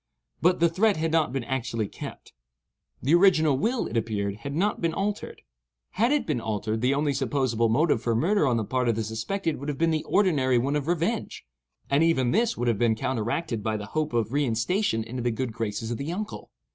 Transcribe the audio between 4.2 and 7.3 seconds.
had not been altered. Had it been altered, the only